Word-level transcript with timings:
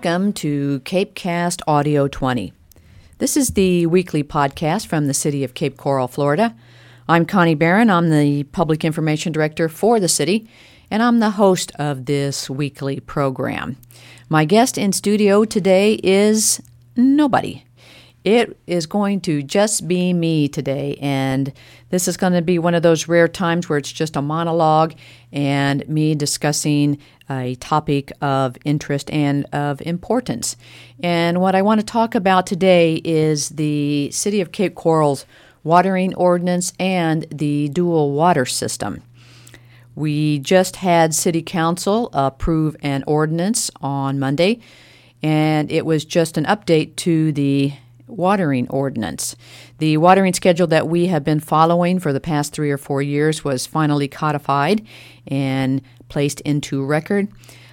Welcome 0.00 0.32
to 0.34 0.78
Cape 0.84 1.16
Cast 1.16 1.60
Audio 1.66 2.06
20. 2.06 2.52
This 3.18 3.36
is 3.36 3.48
the 3.50 3.86
weekly 3.86 4.22
podcast 4.22 4.86
from 4.86 5.08
the 5.08 5.12
city 5.12 5.42
of 5.42 5.54
Cape 5.54 5.76
Coral, 5.76 6.06
Florida. 6.06 6.54
I'm 7.08 7.26
Connie 7.26 7.56
Barron. 7.56 7.90
I'm 7.90 8.08
the 8.08 8.44
Public 8.44 8.84
Information 8.84 9.32
Director 9.32 9.68
for 9.68 9.98
the 9.98 10.06
city, 10.06 10.48
and 10.88 11.02
I'm 11.02 11.18
the 11.18 11.30
host 11.30 11.72
of 11.80 12.06
this 12.06 12.48
weekly 12.48 13.00
program. 13.00 13.76
My 14.28 14.44
guest 14.44 14.78
in 14.78 14.92
studio 14.92 15.44
today 15.44 15.94
is 16.04 16.62
nobody. 16.94 17.64
It 18.22 18.56
is 18.68 18.86
going 18.86 19.20
to 19.22 19.42
just 19.42 19.88
be 19.88 20.12
me 20.12 20.46
today, 20.46 20.96
and 21.00 21.52
this 21.90 22.06
is 22.06 22.16
going 22.16 22.34
to 22.34 22.42
be 22.42 22.60
one 22.60 22.74
of 22.74 22.84
those 22.84 23.08
rare 23.08 23.26
times 23.26 23.68
where 23.68 23.78
it's 23.78 23.90
just 23.90 24.14
a 24.14 24.22
monologue 24.22 24.94
and 25.32 25.88
me 25.88 26.14
discussing 26.14 26.98
a 27.30 27.54
topic 27.56 28.12
of 28.20 28.56
interest 28.64 29.10
and 29.10 29.46
of 29.52 29.80
importance. 29.82 30.56
And 31.02 31.40
what 31.40 31.54
I 31.54 31.62
want 31.62 31.80
to 31.80 31.86
talk 31.86 32.14
about 32.14 32.46
today 32.46 33.00
is 33.04 33.50
the 33.50 34.10
City 34.10 34.40
of 34.40 34.52
Cape 34.52 34.74
Coral's 34.74 35.26
watering 35.64 36.14
ordinance 36.14 36.72
and 36.78 37.26
the 37.30 37.68
dual 37.68 38.12
water 38.12 38.46
system. 38.46 39.02
We 39.94 40.38
just 40.38 40.76
had 40.76 41.14
City 41.14 41.42
Council 41.42 42.08
approve 42.12 42.76
an 42.82 43.02
ordinance 43.06 43.70
on 43.80 44.18
Monday, 44.18 44.60
and 45.22 45.72
it 45.72 45.84
was 45.84 46.04
just 46.04 46.38
an 46.38 46.44
update 46.44 46.94
to 46.96 47.32
the 47.32 47.72
watering 48.08 48.68
ordinance. 48.68 49.36
The 49.78 49.96
watering 49.96 50.34
schedule 50.34 50.66
that 50.68 50.88
we 50.88 51.06
have 51.06 51.24
been 51.24 51.40
following 51.40 51.98
for 51.98 52.12
the 52.12 52.20
past 52.20 52.52
three 52.52 52.70
or 52.70 52.78
four 52.78 53.02
years 53.02 53.44
was 53.44 53.66
finally 53.66 54.08
codified 54.08 54.86
and 55.26 55.82
placed 56.08 56.40
into 56.42 56.84
record. 56.84 57.28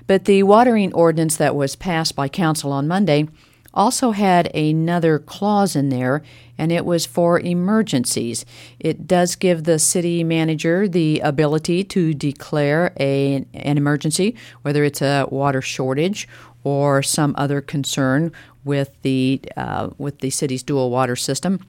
But 0.07 0.25
the 0.25 0.43
watering 0.43 0.93
ordinance 0.93 1.37
that 1.37 1.55
was 1.55 1.75
passed 1.75 2.15
by 2.15 2.29
council 2.29 2.71
on 2.71 2.87
Monday 2.87 3.27
also 3.75 4.11
had 4.11 4.55
another 4.55 5.19
clause 5.19 5.75
in 5.75 5.89
there, 5.89 6.23
and 6.57 6.71
it 6.71 6.85
was 6.85 7.05
for 7.05 7.39
emergencies. 7.39 8.45
It 8.79 9.05
does 9.05 9.35
give 9.35 9.65
the 9.65 9.79
city 9.79 10.23
manager 10.23 10.87
the 10.87 11.19
ability 11.19 11.83
to 11.85 12.13
declare 12.13 12.93
a, 12.99 13.45
an 13.53 13.77
emergency, 13.77 14.35
whether 14.61 14.83
it's 14.83 15.01
a 15.01 15.27
water 15.29 15.61
shortage 15.61 16.27
or 16.63 17.03
some 17.03 17.35
other 17.37 17.61
concern 17.61 18.31
with 18.65 19.01
the 19.03 19.41
uh, 19.55 19.91
with 19.97 20.19
the 20.19 20.29
city's 20.29 20.63
dual 20.63 20.89
water 20.89 21.15
system. 21.15 21.65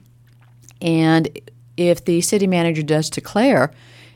And 0.81 1.39
if 1.77 2.03
the 2.03 2.19
city 2.21 2.47
manager 2.47 2.83
does 2.83 3.09
declare 3.09 3.71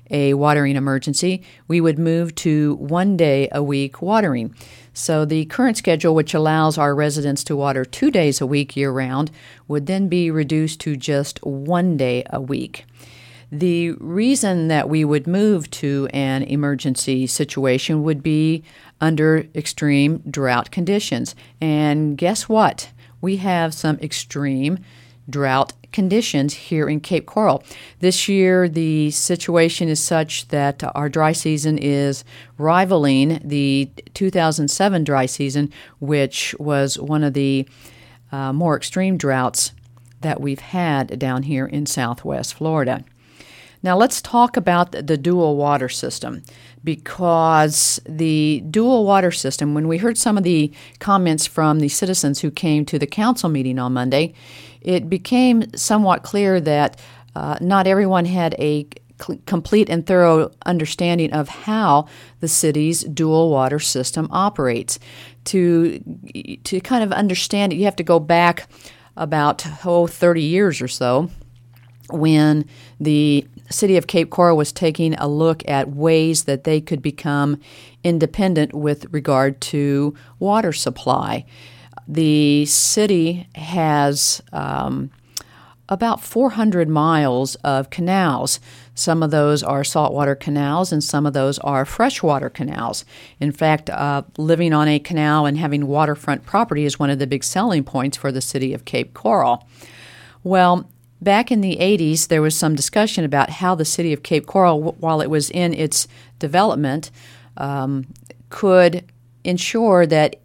a 0.09 0.33
watering 0.33 0.75
emergency, 0.75 1.41
we 1.69 1.79
would 1.79 1.97
move 1.97 2.35
to 2.35 2.75
one 2.75 3.15
day 3.15 3.47
a 3.53 3.63
week 3.63 4.01
watering. 4.01 4.53
So 4.93 5.23
the 5.23 5.45
current 5.45 5.77
schedule, 5.77 6.13
which 6.13 6.33
allows 6.33 6.77
our 6.77 6.93
residents 6.93 7.45
to 7.45 7.55
water 7.55 7.85
two 7.85 8.11
days 8.11 8.41
a 8.41 8.45
week 8.45 8.75
year 8.75 8.91
round, 8.91 9.31
would 9.69 9.85
then 9.85 10.09
be 10.09 10.29
reduced 10.29 10.81
to 10.81 10.97
just 10.97 11.41
one 11.45 11.95
day 11.95 12.25
a 12.29 12.41
week. 12.41 12.85
The 13.51 13.91
reason 13.93 14.69
that 14.69 14.87
we 14.87 15.03
would 15.03 15.27
move 15.27 15.69
to 15.71 16.07
an 16.13 16.43
emergency 16.43 17.27
situation 17.27 18.01
would 18.03 18.23
be 18.23 18.63
under 19.01 19.45
extreme 19.53 20.19
drought 20.29 20.71
conditions. 20.71 21.35
And 21.59 22.17
guess 22.17 22.47
what? 22.47 22.91
We 23.19 23.37
have 23.37 23.73
some 23.73 23.97
extreme 23.99 24.79
drought 25.29 25.73
conditions 25.91 26.53
here 26.53 26.87
in 26.87 27.01
Cape 27.01 27.25
Coral. 27.25 27.61
This 27.99 28.29
year, 28.29 28.69
the 28.69 29.11
situation 29.11 29.89
is 29.89 30.01
such 30.01 30.47
that 30.47 30.81
our 30.95 31.09
dry 31.09 31.33
season 31.33 31.77
is 31.77 32.23
rivaling 32.57 33.41
the 33.43 33.89
2007 34.13 35.03
dry 35.03 35.25
season, 35.25 35.71
which 35.99 36.55
was 36.57 36.97
one 36.97 37.23
of 37.23 37.33
the 37.33 37.67
uh, 38.31 38.53
more 38.53 38.77
extreme 38.77 39.17
droughts 39.17 39.73
that 40.21 40.39
we've 40.39 40.59
had 40.59 41.19
down 41.19 41.43
here 41.43 41.65
in 41.65 41.85
southwest 41.85 42.53
Florida. 42.53 43.03
Now, 43.83 43.97
let's 43.97 44.21
talk 44.21 44.57
about 44.57 44.91
the 44.91 45.17
dual 45.17 45.55
water 45.55 45.89
system 45.89 46.43
because 46.83 47.99
the 48.07 48.63
dual 48.69 49.05
water 49.05 49.31
system, 49.31 49.73
when 49.73 49.87
we 49.87 49.97
heard 49.97 50.17
some 50.17 50.37
of 50.37 50.43
the 50.43 50.71
comments 50.99 51.47
from 51.47 51.79
the 51.79 51.89
citizens 51.89 52.41
who 52.41 52.51
came 52.51 52.85
to 52.85 52.99
the 52.99 53.07
council 53.07 53.49
meeting 53.49 53.79
on 53.79 53.93
Monday, 53.93 54.33
it 54.81 55.09
became 55.09 55.63
somewhat 55.75 56.23
clear 56.23 56.59
that 56.61 56.99
uh, 57.35 57.57
not 57.61 57.87
everyone 57.87 58.25
had 58.25 58.55
a 58.59 58.87
complete 59.45 59.89
and 59.89 60.05
thorough 60.07 60.51
understanding 60.65 61.31
of 61.31 61.47
how 61.47 62.07
the 62.39 62.47
city's 62.47 63.03
dual 63.03 63.51
water 63.51 63.79
system 63.79 64.27
operates. 64.31 64.99
To, 65.45 65.99
to 66.63 66.81
kind 66.81 67.03
of 67.03 67.11
understand 67.11 67.73
it, 67.73 67.77
you 67.77 67.85
have 67.85 67.95
to 67.97 68.03
go 68.03 68.19
back 68.19 68.67
about 69.15 69.65
oh, 69.85 70.07
30 70.07 70.41
years 70.41 70.81
or 70.81 70.87
so 70.87 71.29
when 72.09 72.65
the 72.99 73.47
city 73.71 73.97
of 73.97 74.07
Cape 74.07 74.29
Coral 74.29 74.57
was 74.57 74.71
taking 74.71 75.13
a 75.15 75.27
look 75.27 75.67
at 75.67 75.89
ways 75.89 76.43
that 76.45 76.63
they 76.63 76.81
could 76.81 77.01
become 77.01 77.59
independent 78.03 78.73
with 78.73 79.05
regard 79.11 79.61
to 79.61 80.15
water 80.39 80.73
supply. 80.73 81.45
The 82.07 82.65
city 82.65 83.47
has 83.55 84.41
um, 84.51 85.11
about 85.87 86.21
400 86.21 86.87
miles 86.87 87.55
of 87.55 87.89
canals. 87.89 88.59
Some 88.95 89.21
of 89.21 89.31
those 89.31 89.61
are 89.61 89.83
saltwater 89.83 90.35
canals, 90.35 90.91
and 90.91 91.03
some 91.03 91.25
of 91.25 91.33
those 91.33 91.59
are 91.59 91.85
freshwater 91.85 92.49
canals. 92.49 93.05
In 93.39 93.51
fact, 93.51 93.89
uh, 93.89 94.23
living 94.37 94.73
on 94.73 94.87
a 94.87 94.99
canal 94.99 95.45
and 95.45 95.57
having 95.57 95.87
waterfront 95.87 96.45
property 96.45 96.85
is 96.85 96.97
one 96.97 97.09
of 97.09 97.19
the 97.19 97.27
big 97.27 97.43
selling 97.43 97.83
points 97.83 98.17
for 98.17 98.31
the 98.31 98.41
city 98.41 98.73
of 98.73 98.85
Cape 98.85 99.13
Coral. 99.13 99.67
Well, 100.43 100.89
Back 101.21 101.51
in 101.51 101.61
the 101.61 101.77
80s, 101.77 102.27
there 102.27 102.41
was 102.41 102.57
some 102.57 102.75
discussion 102.75 103.23
about 103.23 103.51
how 103.51 103.75
the 103.75 103.85
city 103.85 104.11
of 104.11 104.23
Cape 104.23 104.47
Coral, 104.47 104.81
while 104.81 105.21
it 105.21 105.29
was 105.29 105.51
in 105.51 105.73
its 105.73 106.07
development, 106.39 107.11
um, 107.57 108.07
could 108.49 109.05
ensure 109.43 110.07
that 110.07 110.37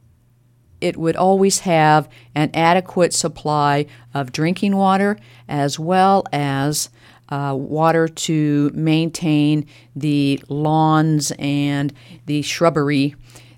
it 0.81 0.99
would 0.99 1.17
always 1.17 1.61
have 1.61 2.09
an 2.35 2.51
adequate 2.53 3.15
supply 3.15 3.87
of 4.13 4.33
drinking 4.33 4.77
water 4.77 5.19
as 5.49 5.79
well 5.79 6.25
as 6.33 6.91
uh, 7.31 7.55
water 7.59 8.07
to 8.07 8.71
maintain 8.75 9.67
the 9.97 10.43
lawns 10.49 11.33
and 11.39 11.93
the 12.27 12.43
shrubbery 12.43 13.15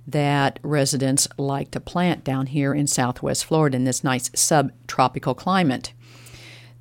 that 0.07 0.59
residents 0.63 1.29
like 1.37 1.71
to 1.73 1.81
plant 1.81 2.25
down 2.25 2.47
here 2.47 2.73
in 2.73 2.87
southwest 2.87 3.45
Florida 3.45 3.77
in 3.77 3.85
this 3.85 4.03
nice 4.03 4.31
subtropical 4.35 5.35
climate. 5.35 5.93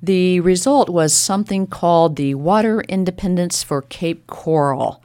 The 0.02 0.40
result 0.40 0.88
was 0.88 1.12
something 1.12 1.66
called 1.66 2.16
the 2.16 2.34
Water 2.34 2.82
Independence 2.82 3.62
for 3.62 3.82
Cape 3.82 4.26
Coral 4.26 5.02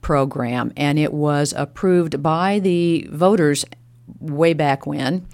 program, 0.00 0.72
and 0.76 0.98
it 0.98 1.12
was 1.12 1.52
approved 1.56 2.22
by 2.22 2.60
the 2.60 3.08
voters 3.10 3.64
way 4.20 4.52
back 4.52 4.86
when. 4.86 5.26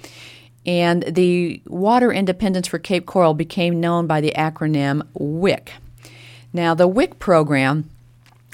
And 0.64 1.02
the 1.02 1.60
Water 1.66 2.10
Independence 2.10 2.68
for 2.68 2.78
Cape 2.78 3.04
Coral 3.04 3.34
became 3.34 3.80
known 3.80 4.06
by 4.06 4.20
the 4.20 4.32
acronym 4.34 5.06
WIC. 5.12 5.72
Now, 6.52 6.74
the 6.74 6.88
WIC 6.88 7.18
program 7.18 7.90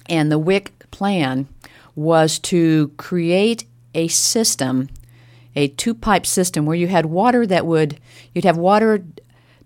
and 0.09 0.33
the 0.33 0.39
WIC 0.39 0.91
plan 0.91 1.47
was 1.95 2.39
to 2.39 2.89
create 2.97 3.65
a 3.95 4.09
system, 4.09 4.89
a 5.55 5.69
two 5.69 5.95
pipe 5.95 6.27
system, 6.27 6.67
where 6.67 6.77
you 6.77 6.89
had 6.89 7.07
water 7.07 7.47
that 7.47 7.67
would, 7.67 8.01
you'd 8.35 8.45
have 8.45 8.57
water 8.57 9.05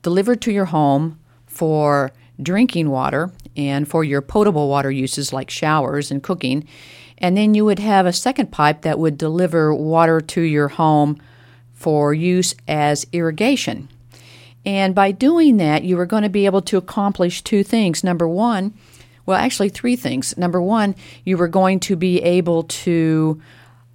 delivered 0.02 0.40
to 0.42 0.52
your 0.52 0.66
home 0.66 1.18
for 1.46 2.12
drinking 2.40 2.90
water 2.90 3.30
and 3.56 3.88
for 3.88 4.02
your 4.04 4.20
potable 4.20 4.68
water 4.68 4.90
uses 4.90 5.32
like 5.32 5.50
showers 5.50 6.10
and 6.10 6.22
cooking. 6.22 6.66
And 7.18 7.36
then 7.36 7.54
you 7.54 7.64
would 7.64 7.78
have 7.78 8.06
a 8.06 8.12
second 8.12 8.50
pipe 8.50 8.82
that 8.82 8.98
would 8.98 9.16
deliver 9.16 9.74
water 9.74 10.20
to 10.20 10.40
your 10.40 10.68
home 10.68 11.20
for 11.72 12.12
use 12.12 12.54
as 12.66 13.06
irrigation. 13.12 13.88
And 14.64 14.94
by 14.94 15.12
doing 15.12 15.56
that, 15.56 15.84
you 15.84 15.96
were 15.96 16.06
going 16.06 16.22
to 16.22 16.28
be 16.28 16.46
able 16.46 16.62
to 16.62 16.76
accomplish 16.76 17.42
two 17.42 17.62
things. 17.64 18.04
Number 18.04 18.28
one, 18.28 18.74
well, 19.26 19.38
actually, 19.38 19.68
three 19.68 19.96
things. 19.96 20.36
Number 20.36 20.60
one, 20.60 20.96
you 21.24 21.36
were 21.36 21.48
going 21.48 21.80
to 21.80 21.96
be 21.96 22.20
able 22.22 22.64
to 22.64 23.40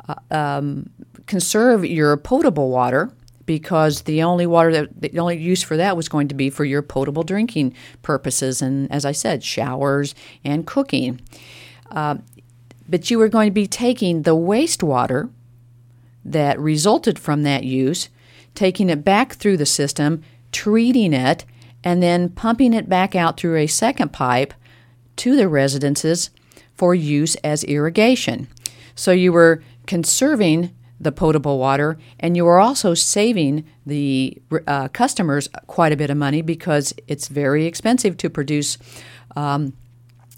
uh, 0.07 0.15
um, 0.31 0.89
conserve 1.25 1.85
your 1.85 2.15
potable 2.15 2.69
water 2.69 3.11
because 3.47 4.03
the 4.03 4.21
only 4.21 4.45
water 4.45 4.71
that 4.71 5.01
the 5.01 5.17
only 5.17 5.37
use 5.37 5.63
for 5.63 5.75
that 5.77 5.97
was 5.97 6.07
going 6.07 6.27
to 6.27 6.35
be 6.35 6.51
for 6.51 6.65
your 6.65 6.83
potable 6.83 7.23
drinking 7.23 7.73
purposes, 8.03 8.61
and 8.61 8.91
as 8.91 9.05
I 9.05 9.13
said, 9.13 9.43
showers 9.43 10.13
and 10.43 10.67
cooking. 10.67 11.19
Uh, 11.89 12.17
but 12.87 13.09
you 13.09 13.17
were 13.17 13.29
going 13.29 13.47
to 13.47 13.53
be 13.53 13.65
taking 13.65 14.21
the 14.21 14.35
wastewater 14.35 15.31
that 16.23 16.59
resulted 16.59 17.17
from 17.17 17.43
that 17.43 17.63
use, 17.63 18.09
taking 18.53 18.89
it 18.89 19.03
back 19.03 19.33
through 19.33 19.57
the 19.57 19.65
system, 19.65 20.21
treating 20.51 21.13
it, 21.13 21.45
and 21.83 22.03
then 22.03 22.29
pumping 22.29 22.73
it 22.73 22.89
back 22.89 23.15
out 23.15 23.39
through 23.39 23.55
a 23.55 23.67
second 23.67 24.11
pipe 24.11 24.53
to 25.15 25.35
the 25.35 25.47
residences 25.47 26.29
for 26.73 26.93
use 26.93 27.35
as 27.37 27.63
irrigation. 27.63 28.47
So 28.93 29.11
you 29.11 29.31
were 29.31 29.63
conserving 29.85 30.73
the 30.99 31.11
potable 31.11 31.59
water, 31.59 31.97
and 32.19 32.35
you 32.35 32.47
are 32.47 32.59
also 32.59 32.93
saving 32.93 33.63
the 33.85 34.37
uh, 34.65 34.87
customers 34.89 35.47
quite 35.67 35.91
a 35.91 35.97
bit 35.97 36.09
of 36.09 36.17
money 36.17 36.41
because 36.41 36.93
it's 37.07 37.27
very 37.27 37.65
expensive 37.65 38.17
to 38.17 38.29
produce 38.29 38.77
um, 39.35 39.73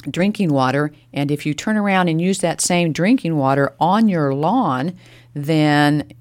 drinking 0.10 0.50
water. 0.50 0.92
And 1.14 1.32
if 1.32 1.46
you 1.46 1.54
turn 1.54 1.78
around 1.78 2.10
and 2.10 2.22
use 2.22 2.40
that 2.40 2.62
same 2.62 2.92
drinking 2.92 3.38
water 3.38 3.74
on 3.80 4.10
your 4.10 4.34
lawn, 4.34 4.98
then 5.34 6.12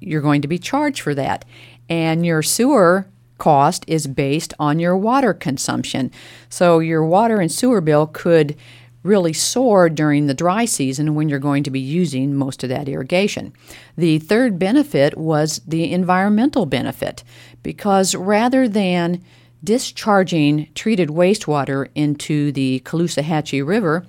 you're 0.00 0.20
going 0.20 0.42
to 0.42 0.48
be 0.48 0.58
charged 0.58 1.00
for 1.00 1.14
that. 1.14 1.44
And 1.88 2.24
your 2.24 2.42
sewer 2.42 3.06
cost 3.38 3.84
is 3.86 4.06
based 4.06 4.54
on 4.58 4.78
your 4.78 4.96
water 4.96 5.34
consumption. 5.34 6.10
So 6.48 6.78
your 6.78 7.04
water 7.04 7.40
and 7.40 7.50
sewer 7.50 7.80
bill 7.80 8.06
could 8.06 8.56
really 9.04 9.32
soar 9.32 9.88
during 9.88 10.26
the 10.26 10.34
dry 10.34 10.64
season 10.64 11.14
when 11.14 11.28
you're 11.28 11.38
going 11.38 11.62
to 11.62 11.70
be 11.70 11.78
using 11.78 12.34
most 12.34 12.64
of 12.64 12.70
that 12.70 12.88
irrigation. 12.88 13.52
The 13.96 14.18
third 14.18 14.58
benefit 14.58 15.16
was 15.16 15.60
the 15.66 15.92
environmental 15.92 16.66
benefit 16.66 17.22
because 17.62 18.16
rather 18.16 18.66
than 18.66 19.22
discharging 19.62 20.68
treated 20.74 21.10
wastewater 21.10 21.88
into 21.94 22.50
the 22.50 22.80
Caloosahatchee 22.84 23.64
River, 23.64 24.04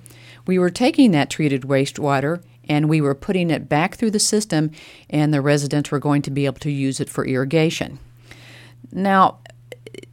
we 0.46 0.58
were 0.58 0.70
taking 0.70 1.12
that 1.12 1.30
treated 1.30 1.62
wastewater 1.62 2.42
and 2.68 2.88
we 2.88 3.00
were 3.00 3.14
putting 3.14 3.50
it 3.50 3.68
back 3.68 3.94
through 3.94 4.10
the 4.10 4.18
system, 4.18 4.72
and 5.08 5.32
the 5.32 5.40
residents 5.40 5.92
were 5.92 6.00
going 6.00 6.22
to 6.22 6.32
be 6.32 6.46
able 6.46 6.58
to 6.58 6.70
use 6.70 6.98
it 6.98 7.08
for 7.08 7.24
irrigation. 7.24 8.00
Now, 8.90 9.38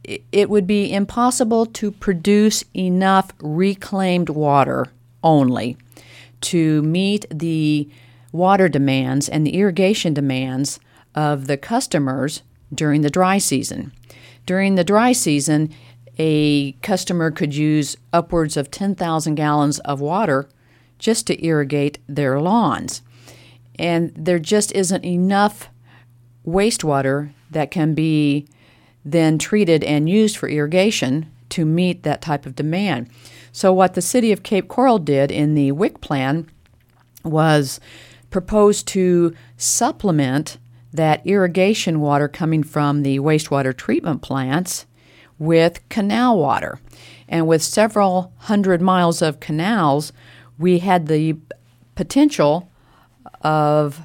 it 0.04 0.50
would 0.50 0.66
be 0.66 0.92
impossible 0.92 1.66
to 1.66 1.90
produce 1.90 2.64
enough 2.74 3.32
reclaimed 3.40 4.28
water 4.28 4.86
only 5.22 5.76
to 6.40 6.82
meet 6.82 7.26
the 7.30 7.88
water 8.32 8.68
demands 8.68 9.28
and 9.28 9.46
the 9.46 9.54
irrigation 9.54 10.12
demands 10.12 10.78
of 11.14 11.46
the 11.46 11.56
customers 11.56 12.42
during 12.72 13.00
the 13.00 13.10
dry 13.10 13.38
season. 13.38 13.92
During 14.46 14.74
the 14.74 14.84
dry 14.84 15.12
season, 15.12 15.72
a 16.18 16.72
customer 16.82 17.30
could 17.30 17.54
use 17.54 17.96
upwards 18.12 18.56
of 18.56 18.70
10,000 18.70 19.34
gallons 19.34 19.78
of 19.80 20.00
water 20.00 20.48
just 20.98 21.26
to 21.26 21.44
irrigate 21.44 21.98
their 22.08 22.40
lawns. 22.40 23.02
And 23.78 24.12
there 24.14 24.38
just 24.38 24.72
isn't 24.72 25.04
enough 25.04 25.68
wastewater 26.46 27.32
that 27.50 27.70
can 27.70 27.94
be 27.94 28.46
then 29.04 29.38
treated 29.38 29.84
and 29.84 30.08
used 30.08 30.36
for 30.36 30.48
irrigation 30.48 31.30
to 31.50 31.64
meet 31.64 32.02
that 32.02 32.22
type 32.22 32.46
of 32.46 32.56
demand. 32.56 33.08
So, 33.52 33.72
what 33.72 33.94
the 33.94 34.02
city 34.02 34.32
of 34.32 34.42
Cape 34.42 34.68
Coral 34.68 34.98
did 34.98 35.30
in 35.30 35.54
the 35.54 35.72
WIC 35.72 36.00
plan 36.00 36.50
was 37.22 37.80
propose 38.30 38.82
to 38.82 39.34
supplement 39.56 40.58
that 40.92 41.26
irrigation 41.26 42.00
water 42.00 42.28
coming 42.28 42.62
from 42.62 43.02
the 43.02 43.18
wastewater 43.18 43.76
treatment 43.76 44.22
plants 44.22 44.86
with 45.38 45.86
canal 45.88 46.38
water. 46.38 46.80
And 47.28 47.46
with 47.46 47.62
several 47.62 48.32
hundred 48.38 48.80
miles 48.80 49.22
of 49.22 49.40
canals, 49.40 50.12
we 50.58 50.80
had 50.80 51.06
the 51.06 51.36
potential 51.94 52.70
of 53.42 54.00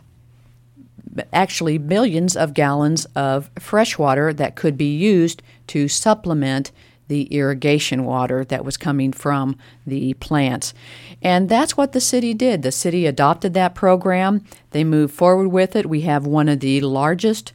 actually 1.34 1.78
millions 1.78 2.36
of 2.36 2.54
gallons 2.54 3.06
of 3.16 3.50
fresh 3.58 3.98
water 3.98 4.34
that 4.34 4.56
could 4.56 4.78
be 4.78 4.96
used 4.96 5.42
to 5.68 5.88
supplement 5.88 6.72
the 7.08 7.24
irrigation 7.24 8.06
water 8.06 8.46
that 8.46 8.64
was 8.64 8.78
coming 8.78 9.12
from 9.12 9.58
the 9.86 10.14
plants. 10.16 10.74
And 11.22 11.50
that's 11.50 11.76
what 11.76 11.92
the 11.92 12.00
city 12.00 12.34
did. 12.34 12.62
The 12.62 12.72
city 12.72 13.06
adopted 13.06 13.54
that 13.56 13.76
program, 13.76 14.46
they 14.72 14.84
moved 14.84 15.14
forward 15.14 15.50
with 15.50 15.76
it. 15.76 15.90
We 15.90 16.02
have 16.02 16.26
one 16.26 16.48
of 16.48 16.60
the 16.60 16.82
largest 16.82 17.52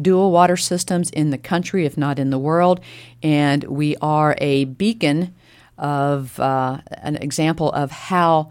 dual 0.00 0.30
water 0.30 0.56
systems 0.56 1.10
in 1.10 1.30
the 1.30 1.38
country, 1.38 1.84
if 1.84 1.96
not 1.96 2.18
in 2.18 2.30
the 2.30 2.38
world, 2.38 2.80
and 3.22 3.64
we 3.64 3.96
are 3.96 4.36
a 4.38 4.64
beacon 4.64 5.34
of 5.76 6.38
uh, 6.38 6.78
an 6.90 7.16
example 7.16 7.72
of 7.72 7.90
how 7.90 8.50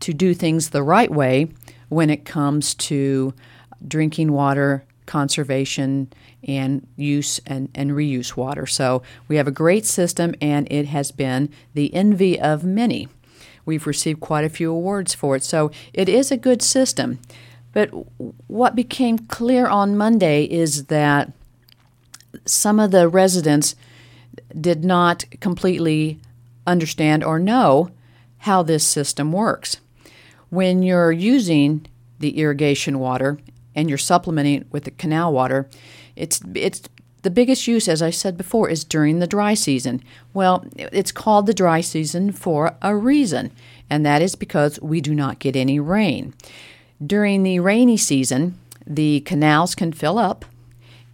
to 0.00 0.12
do 0.12 0.34
things 0.34 0.70
the 0.70 0.82
right 0.82 1.10
way 1.10 1.48
when 1.88 2.10
it 2.10 2.24
comes 2.24 2.74
to 2.74 3.32
drinking 3.86 4.32
water 4.32 4.84
conservation 5.06 6.12
and 6.46 6.86
use 6.96 7.40
and, 7.46 7.68
and 7.74 7.92
reuse 7.92 8.36
water. 8.36 8.66
So 8.66 9.02
we 9.28 9.36
have 9.36 9.48
a 9.48 9.52
great 9.52 9.86
system, 9.86 10.34
and 10.40 10.70
it 10.70 10.86
has 10.86 11.10
been 11.12 11.48
the 11.74 11.94
envy 11.94 12.38
of 12.38 12.64
many. 12.64 13.08
We've 13.64 13.86
received 13.86 14.20
quite 14.20 14.44
a 14.44 14.50
few 14.50 14.70
awards 14.70 15.14
for 15.14 15.36
it. 15.36 15.42
So 15.42 15.70
it 15.92 16.08
is 16.08 16.30
a 16.30 16.36
good 16.36 16.62
system. 16.62 17.18
But 17.72 17.90
what 18.46 18.74
became 18.74 19.18
clear 19.18 19.66
on 19.66 19.96
Monday 19.96 20.44
is 20.44 20.84
that 20.86 21.32
some 22.44 22.78
of 22.78 22.90
the 22.90 23.08
residents 23.08 23.74
did 24.58 24.84
not 24.84 25.24
completely 25.40 26.18
understand 26.66 27.24
or 27.24 27.38
know 27.38 27.90
how 28.38 28.62
this 28.62 28.86
system 28.86 29.32
works. 29.32 29.78
When 30.48 30.82
you're 30.82 31.12
using 31.12 31.86
the 32.18 32.38
irrigation 32.38 32.98
water 32.98 33.38
and 33.76 33.88
you're 33.88 33.98
supplementing 33.98 34.62
it 34.62 34.66
with 34.72 34.84
the 34.84 34.90
canal 34.90 35.32
water, 35.32 35.68
it's 36.16 36.40
it's 36.54 36.82
the 37.22 37.30
biggest 37.30 37.66
use, 37.66 37.88
as 37.88 38.02
I 38.02 38.10
said 38.10 38.36
before, 38.36 38.68
is 38.68 38.84
during 38.84 39.18
the 39.18 39.26
dry 39.26 39.54
season. 39.54 40.02
Well, 40.32 40.64
it's 40.76 41.12
called 41.12 41.46
the 41.46 41.54
dry 41.54 41.80
season 41.80 42.32
for 42.32 42.76
a 42.82 42.96
reason, 42.96 43.50
and 43.90 44.06
that 44.06 44.22
is 44.22 44.34
because 44.34 44.80
we 44.80 45.00
do 45.00 45.14
not 45.14 45.40
get 45.40 45.56
any 45.56 45.78
rain. 45.80 46.34
During 47.04 47.42
the 47.42 47.60
rainy 47.60 47.96
season, 47.96 48.58
the 48.86 49.20
canals 49.20 49.74
can 49.74 49.92
fill 49.92 50.18
up, 50.18 50.44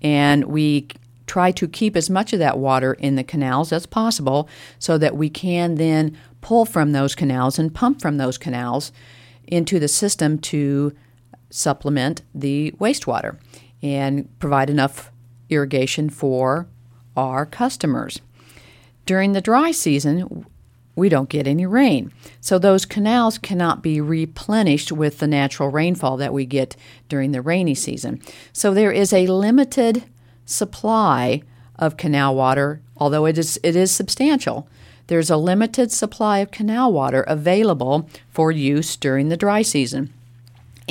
and 0.03 0.45
we 0.45 0.89
try 1.27 1.51
to 1.53 1.67
keep 1.67 1.97
as 1.97 2.11
much 2.11 2.35
of 2.35 2.39
that 2.41 2.59
water 2.59 2.93
in 2.93 3.17
the 3.17 3.25
canals 3.25 3.73
as 3.73 3.87
possible 3.87 4.49
so 4.79 4.99
that 4.99 5.17
we 5.17 5.31
can 5.31 5.77
then 5.77 6.15
pull 6.43 6.67
from 6.67 6.93
those 6.93 7.15
canals 7.15 7.59
and 7.59 7.75
pump 7.75 8.03
from 8.03 8.19
those 8.19 8.37
canals 8.37 8.93
into 9.47 9.81
the 9.81 9.89
system 9.89 10.39
to 10.39 10.95
supplement 11.53 12.23
the 12.35 12.73
wastewater 12.73 13.39
and 13.83 14.29
provide 14.39 14.71
enough 14.71 15.11
irrigation 15.51 16.09
for 16.09 16.67
our 17.17 17.45
customers. 17.45 18.21
During 19.05 19.33
the 19.33 19.41
dry 19.41 19.71
season, 19.71 20.47
we 20.95 21.09
don't 21.09 21.29
get 21.29 21.47
any 21.47 21.67
rain. 21.67 22.13
So 22.41 22.59
those 22.59 22.85
canals 22.85 23.39
cannot 23.39 23.83
be 23.83 24.01
replenished 24.01 24.93
with 24.93 25.19
the 25.19 25.27
natural 25.27 25.71
rainfall 25.71 26.17
that 26.19 26.33
we 26.33 26.47
get 26.47 26.77
during 27.09 27.33
the 27.33 27.43
rainy 27.43 27.75
season. 27.75 28.21
So 28.53 28.73
there 28.73 28.93
is 28.93 29.13
a 29.13 29.27
limited 29.27 30.05
supply 30.45 31.43
of 31.77 31.97
canal 31.97 32.35
water, 32.35 32.83
although 32.97 33.27
it 33.27 33.39
is 33.39 33.59
it 33.63 33.75
is 33.75 33.91
substantial. 33.91 34.69
There's 35.09 35.31
a 35.31 35.37
limited 35.37 35.91
supply 35.91 36.39
of 36.39 36.51
canal 36.51 36.93
water 36.93 37.23
available 37.23 38.09
for 38.29 38.53
use 38.53 38.97
during 38.97 39.29
the 39.29 39.37
dry 39.37 39.63
season 39.63 40.13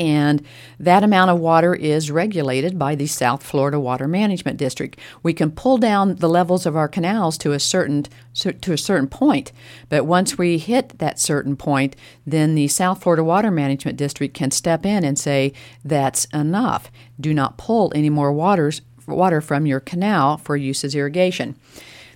and 0.02 0.44
that 0.80 1.04
amount 1.04 1.30
of 1.30 1.40
water 1.40 1.76
is 1.76 2.10
regulated 2.10 2.80
by 2.80 2.96
the 2.96 3.06
South 3.06 3.44
Florida 3.44 3.80
Water 3.80 4.08
Management 4.08 4.58
District. 4.58 5.00
We 5.22 5.32
can 5.32 5.52
pull 5.52 5.78
down 5.78 6.16
the 6.16 6.28
levels 6.28 6.66
of 6.66 6.76
our 6.76 6.88
canals 6.88 7.38
to 7.38 7.52
a 7.52 7.60
certain 7.60 8.08
to 8.34 8.74
a 8.74 8.78
certain 8.78 9.08
point, 9.08 9.52
but 9.90 10.08
once 10.08 10.40
we 10.40 10.58
hit 10.58 10.98
that 10.98 11.20
certain 11.20 11.56
point, 11.56 11.96
then 12.26 12.56
the 12.56 12.68
South 12.68 13.04
Florida 13.04 13.24
Water 13.24 13.52
Management 13.52 13.96
District 13.98 14.34
can 14.34 14.50
step 14.50 14.88
in 14.88 15.04
and 15.04 15.20
say 15.20 15.54
that's 15.86 16.26
enough. 16.34 16.92
Do 17.20 17.32
not 17.32 17.58
pull 17.58 17.92
any 17.94 18.10
more 18.10 18.34
waters 18.34 18.82
water 19.06 19.40
from 19.40 19.68
your 19.68 19.80
canal 19.80 20.38
for 20.38 20.58
use 20.58 20.84
as 20.84 20.96
irrigation. 20.96 21.56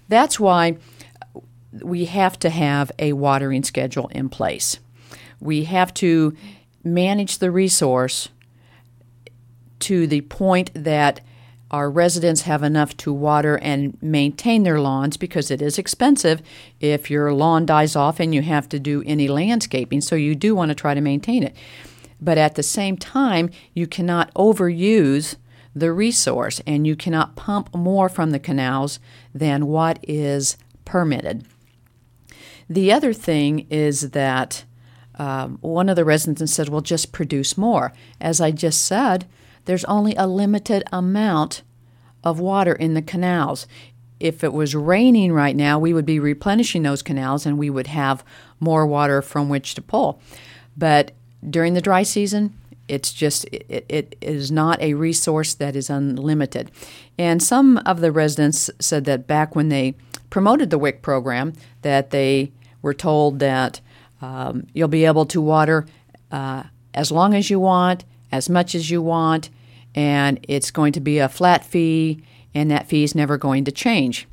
That's 0.09 0.39
why 0.39 0.77
we 1.83 2.05
have 2.05 2.39
to 2.39 2.49
have 2.49 2.91
a 2.97 3.13
watering 3.13 3.63
schedule 3.63 4.07
in 4.07 4.29
place. 4.29 4.79
We 5.39 5.65
have 5.65 5.93
to 5.95 6.35
manage 6.85 7.39
the 7.39 7.51
resource 7.51 8.29
to 9.79 10.07
the 10.07 10.21
point 10.21 10.71
that 10.73 11.19
our 11.71 11.89
residents 11.89 12.41
have 12.41 12.63
enough 12.63 12.95
to 12.95 13.11
water 13.11 13.57
and 13.57 14.01
maintain 14.01 14.63
their 14.63 14.79
lawns 14.79 15.17
because 15.17 15.49
it 15.49 15.61
is 15.61 15.77
expensive 15.77 16.41
if 16.79 17.09
your 17.09 17.33
lawn 17.33 17.65
dies 17.65 17.95
off 17.95 18.19
and 18.19 18.33
you 18.33 18.41
have 18.43 18.69
to 18.69 18.79
do 18.79 19.03
any 19.05 19.27
landscaping. 19.27 19.99
So 19.99 20.15
you 20.15 20.35
do 20.35 20.55
want 20.55 20.69
to 20.69 20.75
try 20.75 20.93
to 20.93 21.01
maintain 21.01 21.43
it. 21.43 21.55
But 22.21 22.37
at 22.37 22.55
the 22.55 22.63
same 22.63 22.97
time, 22.97 23.49
you 23.73 23.87
cannot 23.87 24.33
overuse 24.35 25.35
the 25.75 25.91
resource 25.91 26.61
and 26.65 26.87
you 26.87 26.95
cannot 26.95 27.35
pump 27.35 27.73
more 27.75 28.07
from 28.07 28.31
the 28.31 28.39
canals 28.39 28.99
than 29.33 29.67
what 29.67 29.99
is 30.03 30.57
permitted. 30.85 31.45
The 32.69 32.91
other 32.91 33.11
thing 33.11 33.67
is 33.69 34.11
that 34.11 34.63
um, 35.17 35.57
one 35.62 35.89
of 35.89 35.95
the 35.95 36.05
residents 36.05 36.53
said, 36.53 36.69
Well, 36.69 36.81
just 36.81 37.12
produce 37.12 37.57
more. 37.57 37.93
As 38.19 38.41
I 38.41 38.51
just 38.51 38.86
said, 38.86 39.25
there's 39.65 39.86
only 39.86 40.15
a 40.15 40.27
limited 40.27 40.84
amount 40.91 41.63
of 42.24 42.39
water 42.39 42.74
in 42.74 42.93
the 42.93 43.01
canals. 43.01 43.67
If 44.19 44.43
it 44.43 44.53
was 44.53 44.75
raining 44.75 45.34
right 45.34 45.55
now, 45.55 45.77
we 45.77 45.93
would 45.93 46.05
be 46.05 46.19
replenishing 46.19 46.84
those 46.84 47.01
canals 47.01 47.45
and 47.45 47.57
we 47.57 47.69
would 47.69 47.88
have 47.88 48.24
more 48.60 48.86
water 48.86 49.22
from 49.22 49.50
which 49.50 49.75
to 49.75 49.81
pull. 49.81 50.22
But 50.77 51.12
during 51.48 51.74
the 51.74 51.81
dry 51.81 52.03
season, 52.03 52.57
it's 52.88 53.12
just 53.12 53.45
it, 53.45 53.86
it 53.89 54.15
is 54.22 54.51
not 54.51 54.81
a 54.81 54.93
resource 54.93 55.53
that 55.55 55.75
is 55.75 55.89
unlimited. 55.89 56.72
And 57.17 57.41
some 57.41 57.77
of 57.79 58.01
the 58.01 58.12
residents 58.12 58.69
said 58.79 59.05
that 59.05 59.27
back 59.27 59.55
when 59.55 59.69
they 59.69 59.95
promoted 60.29 60.69
the 60.69 60.77
WIC 60.77 61.01
program, 61.01 61.53
that 61.81 62.12
they 62.12 62.51
were 62.81 62.93
told 62.93 63.39
that 63.39 63.81
um, 64.25 64.65
you'll 64.74 64.88
be 64.88 65.05
able 65.05 65.25
to 65.27 65.39
water 65.39 65.86
uh, 66.32 66.63
as 66.94 67.12
long 67.12 67.34
as 67.34 67.50
you 67.50 67.60
want, 67.60 68.05
as 68.32 68.50
much 68.50 68.74
as 68.74 68.89
you 68.89 69.01
want, 69.01 69.50
and 69.94 70.39
it's 70.48 70.72
going 70.72 70.94
to 70.94 71.00
be 71.00 71.20
a 71.20 71.29
flat 71.29 71.63
fee, 71.63 72.24
and 72.53 72.72
that 72.72 72.88
fee 72.88 73.03
is 73.03 73.13
never 73.13 73.38
going 73.38 73.63
to 73.65 73.72
change. 73.72 74.27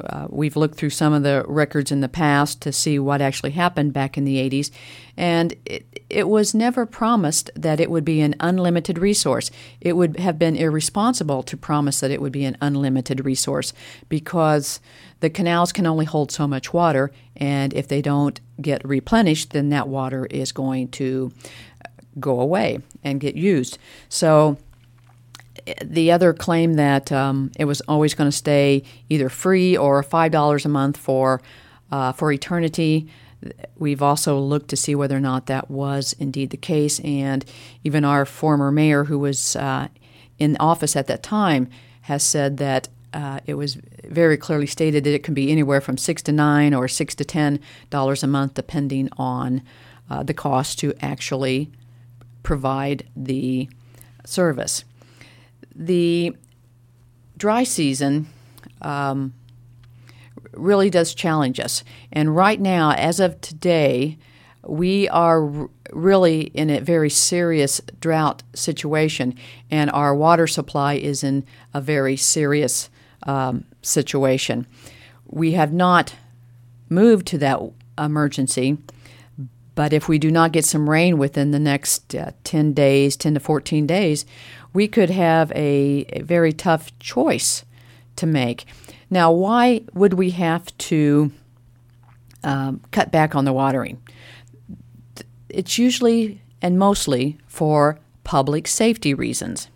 Uh, 0.00 0.26
we've 0.30 0.56
looked 0.56 0.76
through 0.76 0.90
some 0.90 1.12
of 1.12 1.22
the 1.22 1.44
records 1.46 1.92
in 1.92 2.00
the 2.00 2.08
past 2.08 2.60
to 2.60 2.72
see 2.72 2.98
what 2.98 3.20
actually 3.20 3.52
happened 3.52 3.92
back 3.92 4.18
in 4.18 4.24
the 4.24 4.36
80s, 4.36 4.70
and 5.16 5.54
it, 5.64 5.86
it 6.10 6.28
was 6.28 6.54
never 6.54 6.86
promised 6.86 7.50
that 7.54 7.78
it 7.78 7.90
would 7.90 8.04
be 8.04 8.20
an 8.20 8.34
unlimited 8.40 8.98
resource. 8.98 9.50
It 9.80 9.96
would 9.96 10.18
have 10.18 10.38
been 10.38 10.56
irresponsible 10.56 11.42
to 11.44 11.56
promise 11.56 12.00
that 12.00 12.10
it 12.10 12.20
would 12.20 12.32
be 12.32 12.44
an 12.44 12.56
unlimited 12.60 13.24
resource 13.24 13.72
because 14.08 14.80
the 15.20 15.30
canals 15.30 15.72
can 15.72 15.86
only 15.86 16.04
hold 16.04 16.32
so 16.32 16.48
much 16.48 16.72
water, 16.72 17.12
and 17.36 17.72
if 17.72 17.86
they 17.86 18.02
don't 18.02 18.40
get 18.60 18.84
replenished, 18.84 19.50
then 19.50 19.68
that 19.68 19.88
water 19.88 20.26
is 20.26 20.52
going 20.52 20.88
to 20.88 21.32
go 22.18 22.40
away 22.40 22.80
and 23.04 23.20
get 23.20 23.36
used. 23.36 23.78
So 24.08 24.58
the 25.82 26.10
other 26.10 26.32
claim 26.32 26.74
that 26.74 27.12
um, 27.12 27.52
it 27.58 27.64
was 27.64 27.80
always 27.82 28.14
going 28.14 28.30
to 28.30 28.36
stay 28.36 28.82
either 29.08 29.28
free 29.28 29.76
or 29.76 30.02
five 30.02 30.32
dollars 30.32 30.64
a 30.64 30.68
month 30.68 30.96
for 30.96 31.40
uh, 31.90 32.12
for 32.12 32.32
eternity. 32.32 33.08
We've 33.76 34.02
also 34.02 34.38
looked 34.38 34.68
to 34.68 34.76
see 34.76 34.94
whether 34.94 35.16
or 35.16 35.20
not 35.20 35.46
that 35.46 35.70
was 35.70 36.14
indeed 36.14 36.50
the 36.50 36.56
case, 36.56 37.00
and 37.00 37.44
even 37.82 38.04
our 38.04 38.24
former 38.24 38.70
mayor, 38.70 39.04
who 39.04 39.18
was 39.18 39.56
uh, 39.56 39.88
in 40.38 40.56
office 40.60 40.96
at 40.96 41.08
that 41.08 41.22
time, 41.22 41.68
has 42.02 42.22
said 42.22 42.56
that 42.58 42.88
uh, 43.12 43.40
it 43.46 43.54
was 43.54 43.78
very 44.04 44.36
clearly 44.36 44.66
stated 44.66 45.04
that 45.04 45.14
it 45.14 45.22
can 45.22 45.34
be 45.34 45.50
anywhere 45.50 45.80
from 45.80 45.98
six 45.98 46.22
to 46.22 46.32
nine 46.32 46.72
or 46.72 46.88
six 46.88 47.14
to 47.16 47.24
ten 47.24 47.60
dollars 47.90 48.22
a 48.22 48.26
month, 48.26 48.54
depending 48.54 49.08
on 49.16 49.62
uh, 50.08 50.22
the 50.22 50.34
cost 50.34 50.78
to 50.78 50.94
actually 51.00 51.70
provide 52.42 53.06
the 53.14 53.68
service 54.24 54.84
the 55.74 56.36
dry 57.36 57.64
season 57.64 58.28
um, 58.82 59.32
really 60.52 60.90
does 60.90 61.14
challenge 61.14 61.58
us. 61.60 61.82
And 62.12 62.34
right 62.36 62.60
now, 62.60 62.92
as 62.92 63.20
of 63.20 63.40
today, 63.40 64.18
we 64.66 65.08
are 65.08 65.68
really 65.92 66.42
in 66.42 66.70
a 66.70 66.80
very 66.80 67.10
serious 67.10 67.80
drought 68.00 68.42
situation, 68.54 69.34
and 69.70 69.90
our 69.90 70.14
water 70.14 70.46
supply 70.46 70.94
is 70.94 71.24
in 71.24 71.44
a 71.74 71.80
very 71.80 72.16
serious 72.16 72.88
um, 73.24 73.64
situation. 73.82 74.66
We 75.26 75.52
have 75.52 75.72
not 75.72 76.14
moved 76.88 77.26
to 77.28 77.38
that 77.38 77.60
emergency, 77.98 78.78
but 79.74 79.92
if 79.92 80.08
we 80.08 80.18
do 80.18 80.30
not 80.30 80.52
get 80.52 80.64
some 80.64 80.88
rain 80.88 81.18
within 81.18 81.50
the 81.50 81.58
next 81.58 82.14
uh, 82.14 82.32
10 82.44 82.72
days, 82.72 83.16
10 83.16 83.34
to 83.34 83.40
14 83.40 83.86
days, 83.86 84.26
we 84.72 84.88
could 84.88 85.10
have 85.10 85.50
a, 85.52 86.06
a 86.12 86.22
very 86.22 86.52
tough 86.52 86.96
choice 86.98 87.64
to 88.16 88.26
make. 88.26 88.64
Now, 89.10 89.30
why 89.30 89.82
would 89.92 90.14
we 90.14 90.30
have 90.30 90.76
to 90.78 91.32
um, 92.42 92.80
cut 92.90 93.10
back 93.10 93.34
on 93.34 93.44
the 93.44 93.52
watering? 93.52 94.02
It's 95.48 95.78
usually 95.78 96.40
and 96.62 96.78
mostly 96.78 97.38
for 97.46 97.98
public 98.24 98.66
safety 98.68 99.12
reasons. 99.12 99.68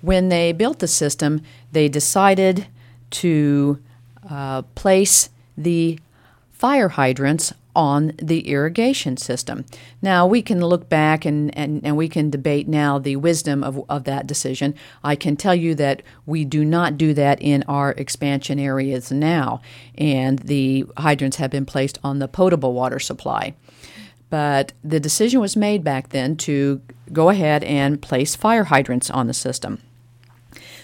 When 0.00 0.28
they 0.28 0.52
built 0.52 0.80
the 0.80 0.88
system, 0.88 1.40
they 1.72 1.88
decided 1.88 2.66
to 3.10 3.80
uh, 4.28 4.62
place 4.74 5.30
the 5.56 5.98
fire 6.52 6.88
hydrants 6.88 7.52
on 7.78 8.12
the 8.20 8.48
irrigation 8.48 9.16
system. 9.16 9.64
Now, 10.02 10.26
we 10.26 10.42
can 10.42 10.60
look 10.60 10.88
back 10.88 11.24
and, 11.24 11.56
and, 11.56 11.80
and 11.84 11.96
we 11.96 12.08
can 12.08 12.28
debate 12.28 12.66
now 12.66 12.98
the 12.98 13.14
wisdom 13.14 13.62
of, 13.62 13.80
of 13.88 14.02
that 14.02 14.26
decision. 14.26 14.74
I 15.04 15.14
can 15.14 15.36
tell 15.36 15.54
you 15.54 15.76
that 15.76 16.02
we 16.26 16.44
do 16.44 16.64
not 16.64 16.98
do 16.98 17.14
that 17.14 17.40
in 17.40 17.62
our 17.68 17.92
expansion 17.92 18.58
areas 18.58 19.12
now, 19.12 19.60
and 19.96 20.40
the 20.40 20.86
hydrants 20.96 21.36
have 21.36 21.52
been 21.52 21.64
placed 21.64 22.00
on 22.02 22.18
the 22.18 22.26
potable 22.26 22.72
water 22.72 22.98
supply. 22.98 23.54
But 24.28 24.72
the 24.82 24.98
decision 24.98 25.40
was 25.40 25.56
made 25.56 25.84
back 25.84 26.08
then 26.08 26.36
to 26.38 26.82
go 27.12 27.28
ahead 27.28 27.62
and 27.62 28.02
place 28.02 28.34
fire 28.34 28.64
hydrants 28.64 29.08
on 29.08 29.28
the 29.28 29.34
system. 29.34 29.80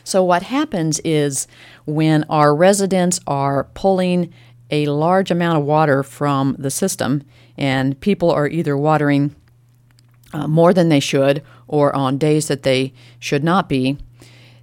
So, 0.04 0.22
what 0.22 0.44
happens 0.44 1.00
is 1.00 1.48
when 1.86 2.24
our 2.28 2.54
residents 2.54 3.18
are 3.26 3.64
pulling 3.74 4.32
a 4.70 4.86
large 4.86 5.30
amount 5.30 5.58
of 5.58 5.64
water 5.64 6.02
from 6.02 6.56
the 6.58 6.70
system, 6.70 7.22
and 7.56 7.98
people 8.00 8.30
are 8.30 8.48
either 8.48 8.76
watering 8.76 9.34
uh, 10.32 10.48
more 10.48 10.74
than 10.74 10.88
they 10.88 11.00
should 11.00 11.42
or 11.68 11.94
on 11.94 12.18
days 12.18 12.48
that 12.48 12.62
they 12.62 12.92
should 13.18 13.44
not 13.44 13.68
be, 13.68 13.96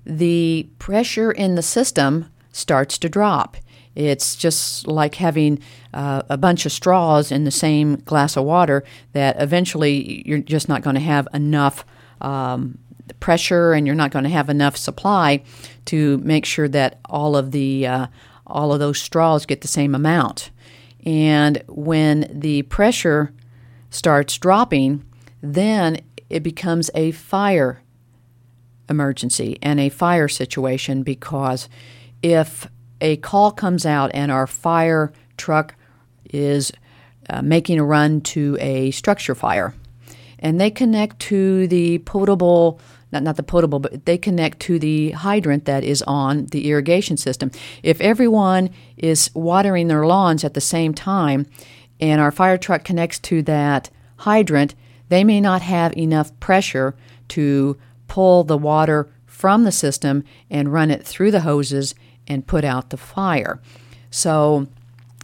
the 0.06 0.68
pressure 0.80 1.32
in 1.32 1.56
the 1.56 1.62
system 1.62 2.30
starts 2.52 2.98
to 2.98 3.10
drop. 3.10 3.58
It's 3.96 4.36
just 4.36 4.88
like 4.88 5.16
having 5.16 5.60
uh, 5.94 6.24
a 6.30 6.38
bunch 6.38 6.66
of 6.66 6.72
straws 6.72 7.32
in 7.32 7.44
the 7.44 7.52
same 7.52 7.98
glass 7.98 8.38
of 8.38 8.46
water 8.46 8.84
that 9.14 9.36
eventually 9.40 10.24
you're 10.26 10.40
just 10.40 10.70
not 10.70 10.82
going 10.82 10.96
to 10.96 11.02
have 11.02 11.28
enough 11.34 11.86
um, 12.22 12.78
pressure 13.20 13.74
and 13.74 13.86
you're 13.86 13.96
not 13.96 14.12
going 14.12 14.24
to 14.24 14.30
have 14.30 14.50
enough 14.50 14.78
supply 14.78 15.44
to 15.86 16.18
make 16.20 16.46
sure 16.46 16.68
that 16.70 17.00
all 17.06 17.36
of 17.36 17.52
the 17.52 17.86
uh, 17.86 18.08
all 18.52 18.74
of 18.74 18.80
those 18.80 19.00
straws 19.00 19.46
get 19.46 19.62
the 19.62 19.68
same 19.68 19.96
amount. 19.96 20.52
And 21.06 21.64
when 21.68 22.28
the 22.32 22.64
pressure 22.64 23.34
starts 23.90 24.38
dropping, 24.38 25.06
then 25.42 26.02
it 26.30 26.44
becomes 26.44 26.90
a 26.94 27.12
fire 27.12 27.82
emergency 28.90 29.58
and 29.62 29.80
a 29.80 29.90
fire 29.90 30.28
situation 30.28 31.04
because 31.04 31.70
if 32.22 32.68
a 33.00 33.18
call 33.18 33.52
comes 33.52 33.86
out 33.86 34.12
and 34.14 34.32
our 34.32 34.46
fire 34.46 35.12
truck 35.38 35.76
is 36.26 36.72
uh, 37.30 37.42
making 37.42 37.80
a 37.80 37.84
run 37.84 38.22
to 38.22 38.58
a 38.60 38.92
structure 38.92 39.34
fire 39.34 39.74
and 40.40 40.60
they 40.60 40.72
connect 40.72 41.20
to 41.20 41.68
the 41.68 42.00
potable 42.00 42.80
not, 43.12 43.24
not 43.24 43.36
the 43.36 43.44
potable, 43.44 43.80
but 43.80 44.06
they 44.06 44.18
connect 44.18 44.60
to 44.62 44.80
the 44.80 45.12
hydrant 45.12 45.66
that 45.66 45.84
is 45.84 46.02
on 46.04 46.46
the 46.48 46.70
irrigation 46.70 47.18
system. 47.18 47.52
If 47.84 48.00
everyone 48.02 48.70
is 48.98 49.30
watering 49.34 49.88
their 49.88 50.06
lawns 50.06 50.44
at 50.44 50.54
the 50.54 50.62
same 50.62 50.94
time 50.94 51.46
and 52.00 52.22
our 52.22 52.32
fire 52.32 52.58
truck 52.58 52.84
connects 52.84 53.20
to 53.20 53.42
that 53.44 53.90
hydrant, 54.18 54.76
they 55.10 55.24
may 55.24 55.42
not 55.42 55.62
have 55.62 55.96
enough 55.98 56.38
pressure 56.40 56.96
to 57.30 57.78
pull 58.08 58.44
the 58.44 58.58
water 58.58 59.10
from 59.26 59.64
the 59.64 59.72
system 59.72 60.24
and 60.50 60.72
run 60.72 60.92
it 60.92 61.04
through 61.04 61.32
the 61.32 61.42
hoses 61.42 61.96
and 62.28 62.48
put 62.48 62.64
out 62.64 62.90
the 62.90 62.98
fire. 62.98 63.60
So 64.10 64.68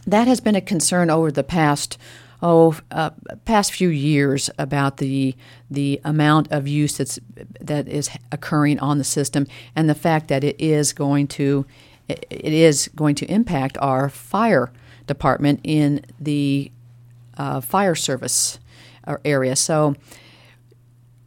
that 0.06 0.26
has 0.26 0.40
been 0.40 0.56
a 0.56 0.60
concern 0.60 1.10
over 1.10 1.30
the 1.30 1.44
past 1.44 1.98
oh 2.42 2.76
uh, 2.90 3.10
past 3.44 3.72
few 3.72 3.88
years 3.88 4.50
about 4.58 4.98
the 4.98 5.34
the 5.70 6.00
amount 6.04 6.50
of 6.52 6.68
use 6.68 6.96
that's 6.96 7.18
that 7.60 7.88
is 7.88 8.10
occurring 8.32 8.78
on 8.78 8.98
the 8.98 9.04
system 9.04 9.46
and 9.74 9.88
the 9.88 9.94
fact 9.94 10.28
that 10.28 10.44
it 10.44 10.60
is 10.60 10.92
going 10.92 11.26
to 11.26 11.66
it 12.08 12.52
is 12.52 12.88
going 12.94 13.14
to 13.14 13.26
impact 13.26 13.76
our 13.80 14.08
fire 14.08 14.72
department 15.06 15.60
in 15.64 16.04
the 16.20 16.70
uh, 17.36 17.60
fire 17.60 17.94
service 17.94 18.58
uh, 19.06 19.16
area. 19.24 19.56
So 19.56 19.94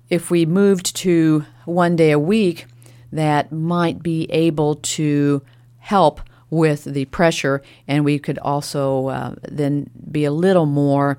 if 0.10 0.32
we 0.32 0.46
moved 0.46 0.96
to 0.98 1.46
one 1.66 1.96
day 1.96 2.12
a 2.12 2.20
week, 2.20 2.66
that 3.12 3.52
might 3.52 4.02
be 4.02 4.30
able 4.32 4.76
to 4.76 5.42
help 5.80 6.22
with 6.52 6.84
the 6.84 7.06
pressure, 7.06 7.64
and 7.88 8.06
we 8.06 8.20
could 8.20 8.38
also 8.40 9.08
uh, 9.08 9.36
then 9.42 9.90
be 10.12 10.26
a 10.26 10.32
little 10.32 10.68
more 10.68 11.18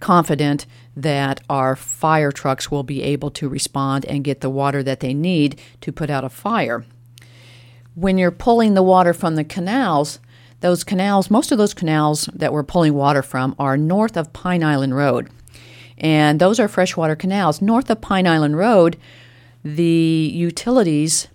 confident 0.00 0.66
that 0.94 1.40
our 1.48 1.74
fire 1.74 2.30
trucks 2.30 2.70
will 2.70 2.82
be 2.82 3.02
able 3.02 3.30
to 3.30 3.48
respond 3.48 4.04
and 4.04 4.22
get 4.24 4.42
the 4.42 4.50
water 4.50 4.82
that 4.82 5.00
they 5.00 5.14
need 5.14 5.58
to 5.80 5.90
put 5.90 6.10
out 6.10 6.24
a 6.24 6.28
fire. 6.28 6.84
When 7.94 8.18
you're 8.18 8.30
pulling 8.30 8.74
the 8.74 8.82
water 8.82 9.14
from 9.14 9.36
the 9.36 9.44
canals, 9.44 10.18
those 10.60 10.84
canals, 10.84 11.30
most 11.30 11.52
of 11.52 11.58
those 11.58 11.74
canals 11.74 12.28
that 12.34 12.52
we're 12.52 12.64
pulling 12.64 12.94
water 12.94 13.22
from 13.22 13.54
are 13.58 13.76
north 13.76 14.16
of 14.16 14.32
Pine 14.32 14.64
Island 14.64 14.96
Road. 14.96 15.30
And 15.96 16.40
those 16.40 16.58
are 16.58 16.68
freshwater 16.68 17.14
canals. 17.14 17.62
North 17.62 17.88
of 17.88 18.00
Pine 18.00 18.26
Island 18.26 18.56
Road, 18.58 18.96
the 19.64 20.30
utilities 20.34 21.28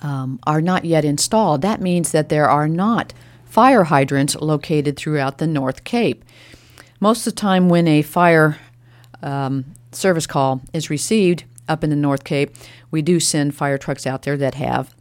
um, 0.00 0.38
are 0.46 0.60
not 0.62 0.84
yet 0.84 1.04
installed. 1.04 1.62
That 1.62 1.80
means 1.80 2.12
that 2.12 2.28
there 2.28 2.48
are 2.48 2.68
not 2.68 3.12
fire 3.44 3.84
hydrants 3.84 4.34
located 4.36 4.96
throughout 4.96 5.38
the 5.38 5.46
North 5.46 5.84
Cape. 5.84 6.24
Most 7.00 7.26
of 7.26 7.34
the 7.34 7.40
time, 7.40 7.68
when 7.68 7.86
a 7.86 8.02
fire 8.02 8.58
um, 9.22 9.66
service 9.90 10.26
call 10.26 10.62
is 10.72 10.88
received 10.88 11.44
up 11.68 11.84
in 11.84 11.90
the 11.90 11.96
North 11.96 12.24
Cape, 12.24 12.54
we 12.90 13.02
do 13.02 13.20
send 13.20 13.54
fire 13.54 13.78
trucks 13.78 14.06
out 14.06 14.22
there 14.22 14.36
that 14.36 14.54
have 14.54 14.94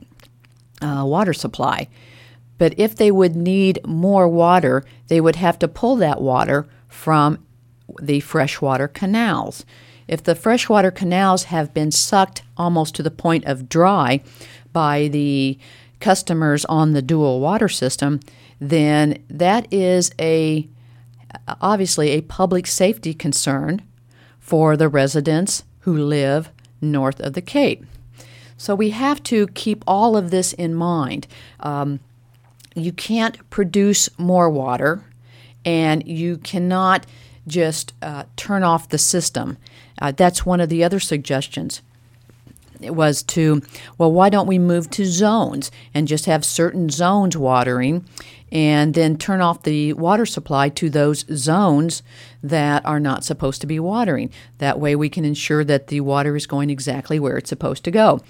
uh, 0.82 1.04
water 1.06 1.34
supply. 1.34 1.88
But 2.58 2.74
if 2.78 2.96
they 2.96 3.12
would 3.12 3.36
need 3.36 3.80
more 3.86 4.28
water, 4.28 4.84
they 5.08 5.22
would 5.22 5.38
have 5.38 5.58
to 5.60 5.68
pull 5.68 5.96
that 5.98 6.22
water 6.22 6.68
from 6.88 7.44
the 8.02 8.20
freshwater 8.20 8.88
canals. 8.88 9.66
If 10.08 10.24
the 10.24 10.36
freshwater 10.36 10.92
canals 10.92 11.46
have 11.46 11.74
been 11.74 11.92
sucked 11.92 12.44
almost 12.58 12.96
to 12.96 13.04
the 13.04 13.12
point 13.12 13.46
of 13.46 13.70
dry 13.70 14.22
by 14.74 15.08
the 15.08 15.58
customers 16.00 16.66
on 16.66 16.92
the 16.92 17.02
dual 17.02 17.40
water 17.40 17.70
system, 17.70 18.20
then 18.60 19.24
that 19.30 19.72
is 19.72 20.12
a 20.20 20.68
obviously 21.62 22.10
a 22.10 22.22
public 22.22 22.68
safety 22.68 23.14
concern 23.14 23.82
for 24.40 24.76
the 24.76 24.90
residents 24.90 25.64
who 25.82 25.98
live 25.98 26.50
north 26.82 27.20
of 27.22 27.34
the 27.34 27.42
Cape. 27.42 27.86
So 28.58 28.76
we 28.76 28.92
have 28.92 29.24
to 29.24 29.48
keep 29.48 29.84
all 29.88 30.18
of 30.18 30.30
this 30.30 30.54
in 30.54 30.76
mind. 30.76 31.26
Um, 31.62 32.00
you 32.76 32.92
can't 32.92 33.50
produce 33.50 34.10
more 34.20 34.50
water, 34.50 35.04
and 35.66 36.06
you 36.08 36.38
cannot 36.38 37.06
just 37.48 37.94
uh, 38.02 38.26
turn 38.36 38.64
off 38.64 38.90
the 38.90 38.98
system. 38.98 39.58
Uh, 40.00 40.12
that's 40.12 40.46
one 40.46 40.60
of 40.62 40.70
the 40.70 40.84
other 40.84 41.00
suggestions. 41.00 41.82
Was 42.82 43.24
to, 43.24 43.62
well, 43.98 44.12
why 44.12 44.30
don't 44.30 44.48
we 44.48 44.60
move 44.60 44.90
to 44.92 45.06
zones 45.06 45.72
and 45.94 46.08
just 46.08 46.26
have 46.26 46.44
certain 46.44 46.90
zones 46.90 47.38
watering 47.38 48.06
and 48.52 48.94
then 48.94 49.18
turn 49.18 49.40
off 49.40 49.64
the 49.64 49.94
water 49.94 50.26
supply 50.26 50.68
to 50.70 50.90
those 50.90 51.26
zones 51.34 52.04
that 52.44 52.86
are 52.86 53.00
not 53.00 53.24
supposed 53.24 53.62
to 53.62 53.68
be 53.68 53.80
watering? 53.80 54.32
That 54.58 54.80
way 54.80 54.96
we 54.96 55.10
can 55.10 55.26
ensure 55.26 55.64
that 55.64 55.88
the 55.88 56.02
water 56.02 56.36
is 56.36 56.48
going 56.48 56.70
exactly 56.70 57.20
where 57.20 57.38
it's 57.38 57.50
supposed 57.50 57.84
to 57.86 57.92
go. 57.92 58.22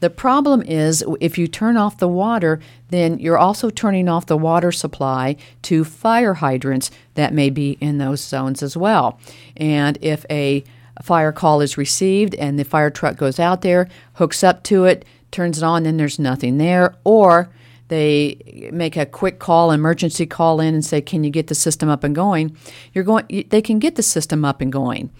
The 0.00 0.10
problem 0.10 0.62
is 0.62 1.04
if 1.20 1.38
you 1.38 1.48
turn 1.48 1.76
off 1.76 1.98
the 1.98 2.08
water, 2.08 2.60
then 2.90 3.18
you're 3.18 3.38
also 3.38 3.68
turning 3.68 4.08
off 4.08 4.26
the 4.26 4.36
water 4.36 4.70
supply 4.70 5.36
to 5.62 5.84
fire 5.84 6.34
hydrants 6.34 6.90
that 7.14 7.34
may 7.34 7.50
be 7.50 7.72
in 7.80 7.98
those 7.98 8.22
zones 8.22 8.62
as 8.62 8.76
well. 8.76 9.18
And 9.56 9.98
if 10.00 10.24
a 10.30 10.62
fire 11.02 11.32
call 11.32 11.60
is 11.60 11.78
received 11.78 12.34
and 12.36 12.58
the 12.58 12.64
fire 12.64 12.90
truck 12.90 13.16
goes 13.16 13.38
out 13.38 13.62
there, 13.62 13.88
hooks 14.14 14.42
up 14.42 14.62
to 14.64 14.84
it, 14.84 15.04
turns 15.30 15.58
it 15.58 15.64
on, 15.64 15.86
and 15.86 15.98
there's 15.98 16.18
nothing 16.18 16.58
there, 16.58 16.94
or 17.04 17.50
they 17.88 18.70
make 18.72 18.96
a 18.96 19.06
quick 19.06 19.38
call, 19.38 19.70
emergency 19.70 20.26
call 20.26 20.60
in, 20.60 20.74
and 20.74 20.84
say, 20.84 21.00
"Can 21.00 21.24
you 21.24 21.30
get 21.30 21.46
the 21.46 21.54
system 21.54 21.88
up 21.88 22.04
and 22.04 22.14
going?" 22.14 22.56
You're 22.92 23.04
going. 23.04 23.46
They 23.48 23.62
can 23.62 23.78
get 23.78 23.94
the 23.94 24.02
system 24.02 24.44
up 24.44 24.60
and 24.60 24.72
going, 24.72 25.10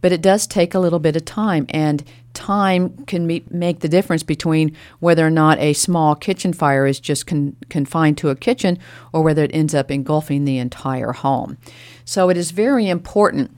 but 0.00 0.12
it 0.12 0.22
does 0.22 0.46
take 0.46 0.74
a 0.74 0.78
little 0.78 0.98
bit 0.98 1.16
of 1.16 1.24
time, 1.24 1.66
and 1.68 2.04
time 2.32 3.04
can 3.06 3.26
meet, 3.26 3.52
make 3.52 3.80
the 3.80 3.88
difference 3.88 4.22
between 4.22 4.74
whether 5.00 5.26
or 5.26 5.30
not 5.30 5.58
a 5.58 5.72
small 5.72 6.14
kitchen 6.14 6.52
fire 6.52 6.86
is 6.86 7.00
just 7.00 7.26
con- 7.26 7.56
confined 7.68 8.18
to 8.18 8.30
a 8.30 8.36
kitchen 8.36 8.78
or 9.12 9.22
whether 9.22 9.44
it 9.44 9.50
ends 9.52 9.74
up 9.74 9.90
engulfing 9.90 10.44
the 10.44 10.58
entire 10.58 11.12
home. 11.12 11.58
So 12.04 12.30
it 12.30 12.36
is 12.36 12.50
very 12.50 12.88
important 12.88 13.50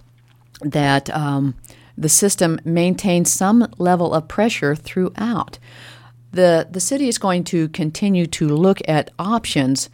that 0.65 1.11
um, 1.11 1.55
the 1.97 2.09
system 2.09 2.59
maintains 2.65 3.31
some 3.31 3.73
level 3.79 4.13
of 4.13 4.29
pressure 4.29 4.75
throughout. 4.75 5.59
The, 6.33 6.67
the 6.69 6.81
city 6.81 7.09
is 7.09 7.19
going 7.19 7.45
to 7.45 7.69
continue 7.69 8.27
to 8.27 8.49
look 8.49 8.81
at 8.89 9.11
options 9.19 9.89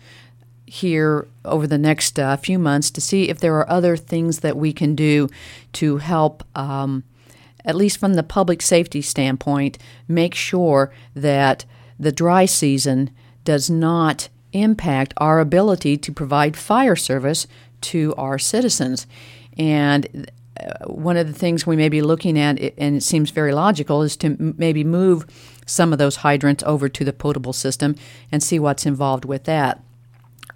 here 0.64 1.26
over 1.44 1.66
the 1.66 1.78
next 1.78 2.18
uh, 2.18 2.37
few 2.37 2.59
months 2.59 2.90
to 2.92 3.00
see 3.00 3.28
if 3.28 3.40
there 3.40 3.56
are 3.56 3.68
other 3.68 3.96
things 3.96 4.40
that 4.40 4.56
we 4.56 4.72
can 4.72 4.94
do 4.94 5.28
to 5.74 5.98
help, 5.98 6.44
um, 6.56 7.02
at 7.64 7.74
least 7.74 7.98
from 7.98 8.14
the 8.14 8.22
public 8.22 8.62
safety 8.62 9.02
standpoint, 9.02 9.76
make 10.09 10.35
sure 10.35 10.92
that 11.14 11.64
the 11.98 12.12
dry 12.12 12.46
season 12.46 13.11
does 13.44 13.68
not 13.68 14.28
impact 14.52 15.12
our 15.18 15.40
ability 15.40 15.96
to 15.96 16.12
provide 16.12 16.56
fire 16.56 16.96
service 16.96 17.46
to 17.80 18.14
our 18.16 18.38
citizens. 18.38 19.06
And 19.59 20.30
one 20.87 21.16
of 21.16 21.27
the 21.27 21.33
things 21.33 21.66
we 21.66 21.77
may 21.77 21.88
be 21.88 22.03
looking 22.03 22.38
at, 22.38 22.59
and 22.79 22.96
it 22.96 23.03
seems 23.03 23.31
very 23.31 23.53
logical, 23.53 24.03
is 24.03 24.16
to 24.18 24.55
maybe 24.59 24.85
move 24.85 25.27
some 25.66 25.92
of 25.92 25.99
those 25.99 26.16
hydrants 26.16 26.64
over 26.64 26.88
to 26.88 27.05
the 27.05 27.12
potable 27.12 27.53
system 27.53 27.94
and 28.33 28.42
see 28.42 28.59
what's 28.59 28.87
involved 28.87 29.25
with 29.25 29.44
that. 29.44 29.83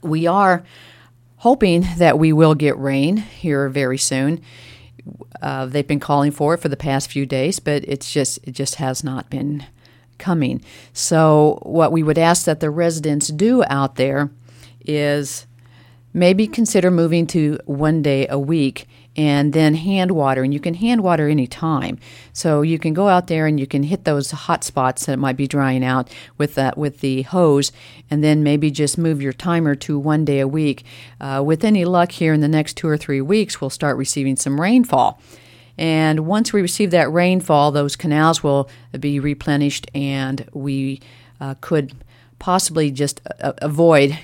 We 0.03 0.27
are 0.27 0.65
hoping 1.39 1.87
that 1.99 2.19
we 2.19 2.33
will 2.33 2.55
get 2.55 2.79
rain 2.79 3.19
here 3.19 3.69
very 3.69 3.99
soon. 3.99 4.41
Uh, 5.43 5.67
they've 5.67 5.87
been 5.87 6.01
calling 6.01 6.31
for 6.31 6.55
it 6.55 6.61
for 6.61 6.69
the 6.69 6.77
past 6.77 7.11
few 7.11 7.27
days, 7.27 7.59
but 7.59 7.85
it's 7.87 8.11
just 8.11 8.39
it 8.45 8.53
just 8.53 8.77
has 8.77 9.05
not 9.05 9.29
been 9.31 9.65
coming. 10.19 10.63
So 10.93 11.59
what 11.63 11.93
we 11.93 12.03
would 12.03 12.19
ask 12.19 12.47
that 12.47 12.61
the 12.61 12.71
residents 12.71 13.29
do 13.29 13.63
out 13.69 13.97
there 13.97 14.31
is 14.85 15.47
maybe 16.13 16.47
consider 16.47 16.91
moving 16.91 17.27
to 17.27 17.59
one 17.67 18.01
day 18.01 18.27
a 18.29 18.39
week 18.39 18.87
and 19.17 19.53
then 19.53 19.75
hand 19.75 20.11
water 20.11 20.43
and 20.43 20.53
you 20.53 20.61
can 20.61 20.75
hand 20.75 21.03
water 21.03 21.29
anytime. 21.29 21.99
So 22.33 22.63
you 22.63 22.79
can 22.79 22.95
go 22.95 23.09
out 23.09 23.29
there 23.29 23.47
and 23.47 23.61
you 23.61 23.67
can 23.67 23.85
hit 23.85 24.05
those 24.05 24.31
hot 24.33 24.65
spots 24.65 25.07
that 25.07 25.19
might 25.19 25.37
be 25.37 25.47
drying 25.47 25.85
out 25.85 26.11
with 26.37 26.55
that 26.57 26.77
with 26.77 27.01
the 27.01 27.23
hose 27.23 27.71
and 28.11 28.25
then 28.25 28.43
maybe 28.43 28.71
just 28.71 28.99
move 28.99 29.23
your 29.23 29.33
timer 29.33 29.75
to 29.77 29.99
one 29.99 30.25
day 30.25 30.41
a 30.41 30.49
week. 30.49 30.85
Uh, 31.21 31.43
with 31.45 31.65
any 31.65 31.85
luck 31.85 32.13
here 32.13 32.33
in 32.33 32.41
the 32.41 32.49
next 32.49 32.77
two 32.77 32.89
or 32.89 32.97
three 32.97 33.21
weeks 33.21 33.61
we'll 33.61 33.71
start 33.71 33.97
receiving 33.97 34.37
some 34.37 34.61
rainfall. 34.61 35.21
And 35.77 36.27
once 36.27 36.53
we 36.53 36.63
receive 36.63 36.91
that 36.91 37.13
rainfall 37.13 37.71
those 37.71 37.97
canals 37.97 38.43
will 38.43 38.69
be 38.99 39.21
replenished 39.21 39.91
and 39.95 40.49
we 40.53 41.01
uh, 41.41 41.55
could 41.61 41.95
possibly 42.39 42.91
just 42.91 43.21
uh, 43.41 43.53
avoid 43.59 44.19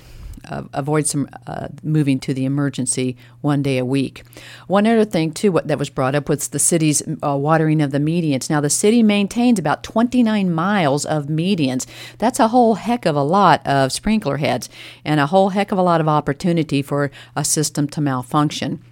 uh, 0.49 0.63
avoid 0.73 1.07
some 1.07 1.29
uh, 1.47 1.67
moving 1.83 2.19
to 2.19 2.33
the 2.33 2.45
emergency 2.45 3.15
one 3.41 3.61
day 3.61 3.77
a 3.77 3.85
week. 3.85 4.23
One 4.67 4.87
other 4.87 5.05
thing, 5.05 5.31
too, 5.31 5.51
what, 5.51 5.67
that 5.67 5.79
was 5.79 5.89
brought 5.89 6.15
up 6.15 6.29
was 6.29 6.47
the 6.47 6.59
city's 6.59 7.03
uh, 7.23 7.35
watering 7.35 7.81
of 7.81 7.91
the 7.91 7.99
medians. 7.99 8.49
Now, 8.49 8.61
the 8.61 8.69
city 8.69 9.03
maintains 9.03 9.59
about 9.59 9.83
29 9.83 10.51
miles 10.51 11.05
of 11.05 11.25
medians. 11.25 11.85
That's 12.17 12.39
a 12.39 12.49
whole 12.49 12.75
heck 12.75 13.05
of 13.05 13.15
a 13.15 13.23
lot 13.23 13.65
of 13.65 13.91
sprinkler 13.91 14.37
heads 14.37 14.69
and 15.05 15.19
a 15.19 15.27
whole 15.27 15.49
heck 15.49 15.71
of 15.71 15.77
a 15.77 15.83
lot 15.83 16.01
of 16.01 16.07
opportunity 16.07 16.81
for 16.81 17.11
a 17.35 17.45
system 17.45 17.87
to 17.89 18.01
malfunction. 18.01 18.83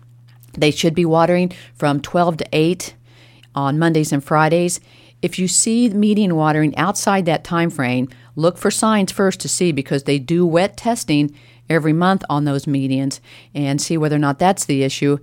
They 0.58 0.72
should 0.72 0.96
be 0.96 1.06
watering 1.06 1.52
from 1.76 2.02
12 2.02 2.38
to 2.38 2.46
8 2.52 2.96
on 3.56 3.80
Mondays 3.80 4.12
and 4.12 4.24
Fridays. 4.24 4.80
If 5.22 5.38
you 5.38 5.48
see 5.48 5.90
median 5.90 6.36
watering 6.36 6.76
outside 6.78 7.26
that 7.26 7.44
time 7.44 7.70
frame, 7.70 8.08
look 8.40 8.58
for 8.58 8.72
signs 8.72 9.12
first 9.12 9.40
to 9.42 9.50
see 9.50 9.72
because 9.72 10.04
they 10.04 10.18
do 10.18 10.46
wet 10.46 10.78
testing 10.78 11.36
every 11.70 11.94
month 11.94 12.24
on 12.30 12.46
those 12.46 12.66
medians 12.66 13.20
and 13.54 13.82
see 13.82 13.98
whether 13.98 14.16
or 14.16 14.20
not 14.20 14.40
that's 14.40 14.66
the 14.66 14.84
issue. 14.84 15.18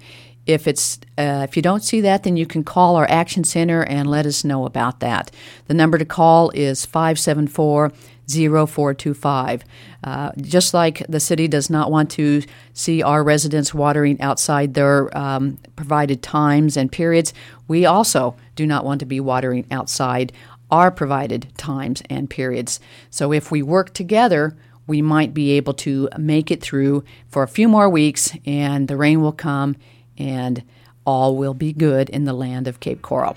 If 0.47 0.69
it's 0.69 1.01
uh, 1.19 1.45
if 1.49 1.57
you 1.57 1.63
don't 1.63 1.83
see 1.83 2.01
that, 2.03 2.23
then 2.23 2.37
you 2.37 2.47
can 2.47 2.63
call 2.63 2.95
our 2.95 3.11
action 3.11 3.43
center 3.43 3.83
and 3.83 4.09
let 4.09 4.27
us 4.27 4.45
know 4.45 4.65
about 4.65 5.01
that. 5.01 5.33
The 5.67 5.75
number 5.75 5.99
to 5.99 6.05
call 6.05 6.51
is 6.51 6.87
574 6.87 7.91
0425. 8.29 9.65
Uh, 10.05 10.33
just 10.37 10.75
like 10.75 11.05
the 11.09 11.21
city 11.21 11.49
does 11.49 11.71
not 11.71 11.91
want 11.91 12.11
to 12.13 12.43
see 12.75 13.03
our 13.03 13.23
residents 13.25 13.75
watering 13.75 14.21
outside 14.21 14.75
their 14.75 15.17
um, 15.17 15.59
provided 15.75 16.23
times 16.23 16.77
and 16.77 16.91
periods, 16.93 17.33
we 17.69 17.87
also 17.87 18.37
do 18.55 18.67
not 18.67 18.85
want 18.85 19.01
to 19.01 19.07
be 19.07 19.21
watering 19.21 19.67
outside 19.71 20.33
our 20.71 20.91
provided 20.91 21.53
times 21.57 22.03
and 22.11 22.29
periods. 22.29 22.81
So 23.11 23.33
if 23.33 23.51
we 23.51 23.63
work 23.63 23.95
together, 23.95 24.57
we 24.87 25.03
might 25.03 25.35
be 25.35 25.53
able 25.53 25.75
to 25.75 26.09
make 26.17 26.51
it 26.51 26.61
through 26.61 27.05
for 27.29 27.43
a 27.43 27.49
few 27.49 27.69
more 27.69 27.89
weeks 27.89 28.33
and 28.45 28.89
the 28.89 28.97
rain 28.97 29.21
will 29.21 29.33
come 29.33 29.77
and 30.17 30.63
all 31.05 31.37
will 31.37 31.55
be 31.55 31.73
good 31.73 32.09
in 32.11 32.25
the 32.25 32.33
land 32.33 32.69
of 32.69 32.81
Cape 32.81 33.03
Coral. 33.03 33.37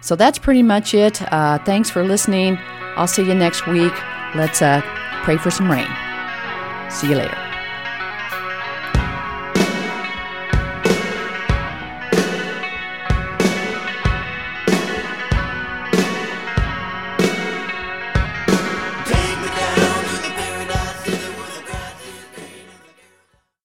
So 0.00 0.16
that's 0.16 0.38
pretty 0.38 0.62
much 0.62 0.94
it. 0.94 1.22
Uh, 1.32 1.58
thanks 1.58 1.88
for 1.88 2.04
listening. 2.04 2.58
I'll 2.96 3.06
see 3.06 3.24
you 3.24 3.34
next 3.34 3.66
week. 3.66 3.92
Let's 4.34 4.60
uh, 4.60 4.82
pray 5.22 5.36
for 5.36 5.50
some 5.50 5.70
rain. 5.70 5.88
See 6.90 7.10
you 7.10 7.16
later. 7.16 7.41